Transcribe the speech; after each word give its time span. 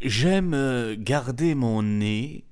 J'aime 0.00 0.54
euh, 0.54 0.94
garder 0.96 1.56
mon 1.56 1.82
nez 1.82 2.44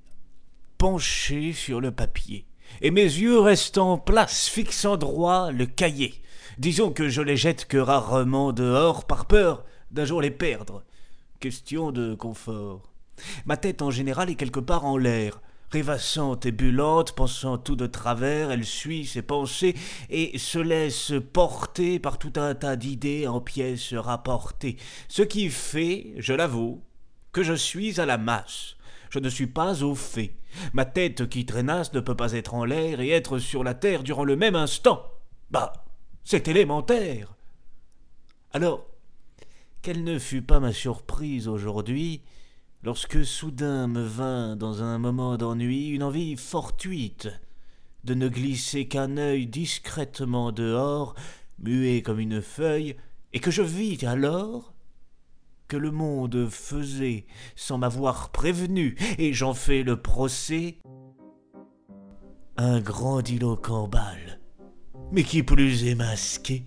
penché 0.77 1.53
sur 1.53 1.79
le 1.79 1.91
papier, 1.91 2.45
et 2.81 2.91
mes 2.91 3.03
yeux 3.03 3.39
restent 3.39 3.77
en 3.77 3.97
place, 3.97 4.49
fixant 4.49 4.97
droit 4.97 5.51
le 5.53 5.65
cahier. 5.65 6.21
Disons 6.57 6.91
que 6.91 7.07
je 7.07 7.21
les 7.21 7.37
jette 7.37 7.65
que 7.65 7.77
rarement 7.77 8.51
dehors, 8.51 9.07
par 9.07 9.27
peur 9.27 9.63
d'un 9.91 10.03
jour 10.03 10.21
les 10.21 10.29
perdre. 10.29 10.83
Question 11.39 11.93
de 11.93 12.15
confort. 12.15 12.91
Ma 13.45 13.55
tête 13.55 13.81
en 13.81 13.91
général 13.91 14.29
est 14.29 14.35
quelque 14.35 14.59
part 14.59 14.85
en 14.85 14.97
l'air. 14.97 15.41
Rêvassante 15.71 16.45
et 16.45 16.51
bullante, 16.51 17.13
pensant 17.13 17.57
tout 17.57 17.77
de 17.77 17.87
travers, 17.87 18.51
elle 18.51 18.65
suit 18.65 19.05
ses 19.05 19.21
pensées 19.21 19.75
et 20.09 20.37
se 20.37 20.59
laisse 20.59 21.13
porter 21.31 21.99
par 21.99 22.17
tout 22.17 22.33
un 22.35 22.55
tas 22.55 22.75
d'idées 22.75 23.25
en 23.25 23.39
pièces 23.39 23.93
rapportées. 23.93 24.75
Ce 25.07 25.21
qui 25.21 25.49
fait, 25.49 26.13
je 26.17 26.33
l'avoue, 26.33 26.81
que 27.37 27.43
je 27.43 27.53
suis 27.53 28.01
à 28.01 28.07
la 28.07 28.17
masse. 28.17 28.77
Je 29.11 29.19
ne 29.19 29.29
suis 29.29 29.45
pas 29.45 29.83
au 29.83 29.93
fait. 29.93 30.33
Ma 30.73 30.85
tête 30.85 31.29
qui 31.29 31.45
traînasse 31.45 31.93
ne 31.93 31.99
peut 31.99 32.15
pas 32.15 32.31
être 32.31 32.55
en 32.55 32.65
l'air 32.65 32.99
et 32.99 33.11
être 33.11 33.37
sur 33.37 33.63
la 33.63 33.75
terre 33.75 34.01
durant 34.01 34.23
le 34.23 34.35
même 34.35 34.55
instant. 34.55 35.03
Bah, 35.51 35.85
c'est 36.23 36.47
élémentaire. 36.47 37.35
Alors, 38.53 38.87
quelle 39.83 40.03
ne 40.03 40.17
fut 40.17 40.41
pas 40.41 40.59
ma 40.59 40.73
surprise 40.73 41.47
aujourd'hui 41.47 42.23
lorsque 42.81 43.23
soudain 43.23 43.85
me 43.85 44.01
vint 44.01 44.55
dans 44.55 44.81
un 44.81 44.97
moment 44.97 45.37
d'ennui 45.37 45.89
une 45.89 46.01
envie 46.01 46.37
fortuite 46.37 47.29
de 48.03 48.15
ne 48.15 48.29
glisser 48.29 48.87
qu'un 48.87 49.15
œil 49.17 49.45
discrètement 49.45 50.51
dehors, 50.51 51.13
muet 51.59 52.01
comme 52.01 52.19
une 52.19 52.41
feuille, 52.41 52.95
et 53.31 53.39
que 53.39 53.51
je 53.51 53.61
vis 53.61 54.03
alors 54.07 54.73
que 55.67 55.77
le 55.77 55.91
monde 55.91 56.47
faisait 56.49 57.25
sans 57.55 57.77
m'avoir 57.77 58.29
prévenu, 58.29 58.95
et 59.17 59.33
j'en 59.33 59.53
fais 59.53 59.83
le 59.83 60.01
procès, 60.01 60.77
un 62.57 62.79
grandiloquent 62.79 63.87
bal, 63.87 64.39
mais 65.11 65.23
qui 65.23 65.43
plus 65.43 65.85
est 65.85 65.95
masqué. 65.95 66.65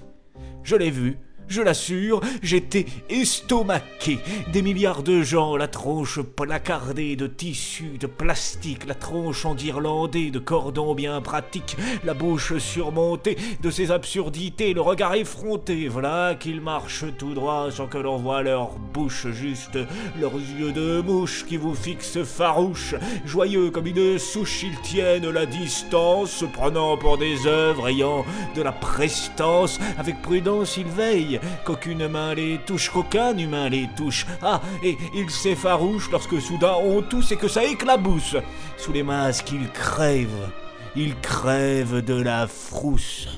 Je 0.63 0.77
l'ai 0.77 0.91
vu, 0.91 1.19
je 1.51 1.61
l'assure, 1.63 2.21
j'étais 2.43 2.87
estomaqué. 3.11 4.21
Des 4.53 4.63
milliards 4.63 5.03
de 5.03 5.23
gens, 5.23 5.57
la 5.57 5.67
tronche 5.69 6.21
placardée 6.21 7.17
de 7.17 7.27
tissu, 7.27 7.99
de 7.99 8.07
plastique, 8.07 8.87
la 8.87 8.95
tronche 8.95 9.45
endirlandée 9.45 10.31
de 10.31 10.39
cordons 10.39 10.95
bien 10.95 11.21
pratiques, 11.21 11.77
la 12.05 12.15
bouche 12.15 12.57
surmontée 12.59 13.37
de 13.61 13.71
ces 13.71 13.91
absurdités, 13.91 14.73
le 14.73 14.81
regard 14.81 15.15
effronté. 15.15 15.89
Voilà 15.89 16.37
qu'ils 16.39 16.61
marchent 16.61 17.05
tout 17.19 17.35
droit 17.35 17.71
sans 17.71 17.89
que 17.89 17.99
l'on 17.99 18.17
voie 18.17 18.43
leur 18.43 18.79
bouche, 18.95 19.27
juste 19.33 19.79
leurs 20.21 20.39
yeux 20.59 20.73
de 20.73 21.01
mouche 21.01 21.45
qui 21.47 21.57
vous 21.57 21.75
fixent 21.75 22.23
farouche. 22.23 22.95
Joyeux 23.25 23.71
comme 23.71 23.89
une 23.89 24.19
souche, 24.21 24.63
ils 24.63 24.81
tiennent 24.83 25.29
la 25.29 25.47
distance, 25.47 26.31
se 26.31 26.45
prenant 26.45 26.97
pour 26.97 27.19
des 27.19 27.49
œuvres 27.49 27.89
ayant 27.89 28.25
de 28.55 28.63
la 28.63 28.73
prestance. 28.73 29.81
Avec 29.99 30.23
prudence, 30.23 30.77
ils 30.77 30.87
veillent 30.87 31.40
qu'aucune 31.65 32.09
main 32.09 32.35
les 32.35 32.59
touche, 32.67 32.91
qu'aucun 32.91 33.37
humain 33.37 33.69
les 33.69 33.89
touche. 33.97 34.27
Ah, 34.43 34.61
et 34.83 34.97
ils 35.15 35.31
s'effarouchent 35.31 36.11
lorsque 36.11 36.41
soudain 36.41 36.75
on 36.83 37.03
tousse 37.03 37.33
et 37.33 37.37
que 37.37 37.49
ça 37.49 37.65
éclabousse. 37.65 38.37
Sous 38.77 38.93
les 38.93 39.03
masques, 39.03 39.53
ils 39.53 39.71
crèvent, 39.71 40.51
ils 40.97 41.15
crèvent 41.21 42.05
de 42.05 42.21
la 42.21 42.47
frousse. 42.47 43.29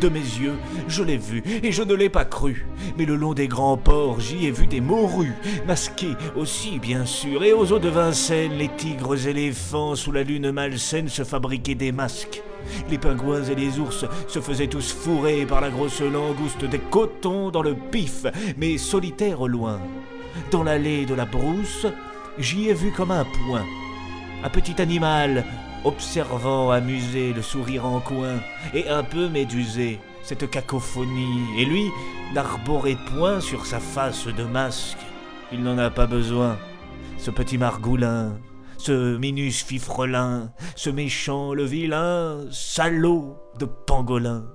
De 0.00 0.08
mes 0.08 0.20
yeux, 0.20 0.54
je 0.88 1.02
l'ai 1.02 1.16
vu, 1.16 1.42
et 1.62 1.72
je 1.72 1.82
ne 1.82 1.94
l'ai 1.94 2.08
pas 2.08 2.24
cru. 2.24 2.66
Mais 2.96 3.04
le 3.04 3.16
long 3.16 3.34
des 3.34 3.48
grands 3.48 3.76
ports, 3.76 4.20
j'y 4.20 4.46
ai 4.46 4.50
vu 4.50 4.66
des 4.66 4.80
morues, 4.80 5.34
masqués 5.66 6.14
aussi, 6.36 6.78
bien 6.78 7.04
sûr, 7.04 7.42
et 7.42 7.52
aux 7.52 7.72
eaux 7.72 7.78
de 7.78 7.88
Vincennes, 7.88 8.56
les 8.56 8.68
tigres 8.68 9.26
éléphants 9.26 9.96
sous 9.96 10.12
la 10.12 10.22
lune 10.22 10.52
malsaine 10.52 11.08
se 11.08 11.24
fabriquaient 11.24 11.74
des 11.74 11.92
masques. 11.92 12.42
Les 12.88 12.98
pingouins 12.98 13.44
et 13.44 13.54
les 13.54 13.78
ours 13.78 14.04
se 14.28 14.40
faisaient 14.40 14.66
tous 14.66 14.92
fourrer 14.92 15.46
par 15.46 15.60
la 15.60 15.70
grosse 15.70 16.00
langouste 16.00 16.64
des 16.64 16.78
cotons 16.78 17.50
dans 17.50 17.62
le 17.62 17.74
pif, 17.74 18.26
mais 18.56 18.78
solitaire 18.78 19.40
au 19.40 19.48
loin. 19.48 19.80
Dans 20.50 20.62
l'allée 20.62 21.06
de 21.06 21.14
la 21.14 21.24
brousse, 21.24 21.86
j'y 22.38 22.68
ai 22.68 22.74
vu 22.74 22.92
comme 22.92 23.10
un 23.10 23.24
point. 23.24 23.64
Un 24.42 24.48
petit 24.48 24.80
animal, 24.80 25.44
observant 25.84 26.70
amusé 26.70 27.32
le 27.32 27.42
sourire 27.42 27.86
en 27.86 28.00
coin, 28.00 28.36
et 28.74 28.88
un 28.88 29.02
peu 29.02 29.28
médusé 29.28 29.98
cette 30.22 30.50
cacophonie, 30.50 31.44
et 31.58 31.64
lui 31.64 31.86
n'arborait 32.34 32.98
point 33.16 33.40
sur 33.40 33.66
sa 33.66 33.80
face 33.80 34.26
de 34.26 34.44
masque. 34.44 34.98
Il 35.52 35.62
n'en 35.62 35.78
a 35.78 35.90
pas 35.90 36.06
besoin, 36.06 36.56
ce 37.18 37.30
petit 37.30 37.58
margoulin, 37.58 38.32
ce 38.82 39.18
minus 39.18 39.62
fifrelin, 39.62 40.52
ce 40.74 40.88
méchant 40.88 41.52
le 41.52 41.64
vilain, 41.64 42.46
salaud 42.50 43.36
de 43.58 43.66
pangolin. 43.66 44.46